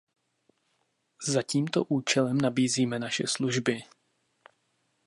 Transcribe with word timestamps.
Za 1.27 1.41
tímto 1.43 1.83
účelem 1.83 2.37
nabízíme 2.37 2.99
naše 2.99 3.27
služby. 3.27 3.83